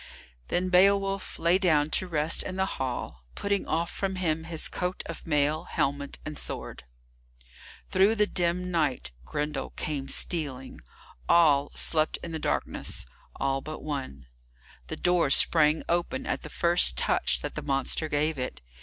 Then 0.47 0.69
Beowulf 0.69 1.37
lay 1.37 1.59
down 1.59 1.91
to 1.91 2.07
rest 2.07 2.41
in 2.41 2.55
the 2.55 2.65
hall, 2.65 3.23
putting 3.35 3.67
off 3.67 3.91
from 3.91 4.15
him 4.15 4.45
his 4.45 4.67
coat 4.67 5.03
of 5.05 5.27
mail, 5.27 5.65
helmet, 5.65 6.17
and 6.25 6.35
sword. 6.39 6.85
Through 7.91 8.15
the 8.15 8.25
dim 8.25 8.71
night 8.71 9.11
Grendel 9.25 9.69
came 9.75 10.07
stealing. 10.07 10.81
All 11.29 11.69
slept 11.75 12.17
in 12.23 12.31
the 12.31 12.39
darkness, 12.39 13.05
all 13.35 13.61
but 13.61 13.83
one! 13.83 14.25
The 14.87 14.97
door 14.97 15.29
sprang 15.29 15.83
open 15.87 16.25
at 16.25 16.41
the 16.41 16.49
first 16.49 16.97
touch 16.97 17.41
that 17.41 17.53
the 17.53 17.61
monster 17.61 18.09
gave 18.09 18.39
it. 18.39 18.59